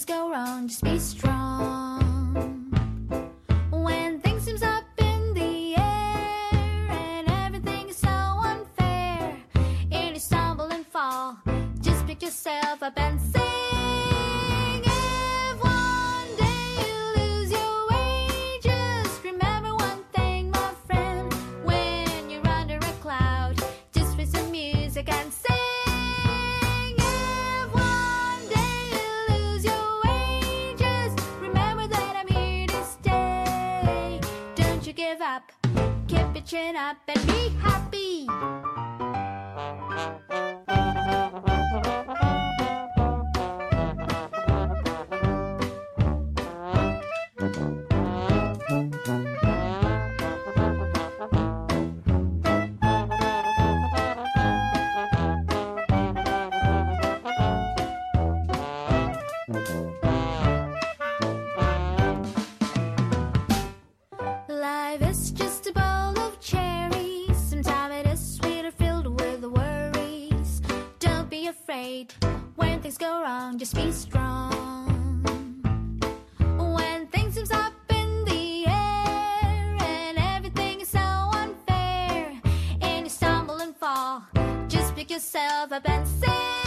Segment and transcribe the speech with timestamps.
[0.00, 2.00] always go wrong, just be strong.
[3.70, 9.36] When things seems up in the air and everything is so unfair,
[9.90, 11.38] and you stumble and fall,
[11.80, 13.39] just pick yourself up and say.
[36.44, 37.89] Chin up and be happy.
[72.54, 74.86] When things go wrong, just be strong.
[76.56, 82.40] When things seems up in the air and everything is so unfair,
[82.80, 84.22] and you stumble and fall,
[84.68, 86.59] just pick yourself up and sing.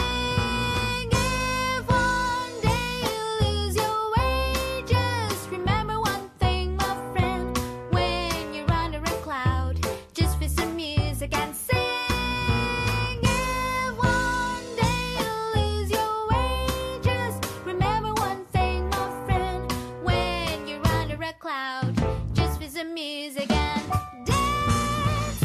[22.74, 23.88] Some music and
[24.26, 25.42] dance.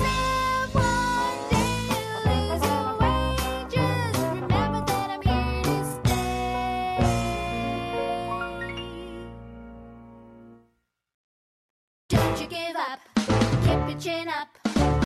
[0.74, 2.90] One day you lose your
[4.42, 5.22] remember that I'm
[5.64, 6.98] to stay.
[12.10, 13.00] Don't you give up,
[13.64, 14.69] keep your chin up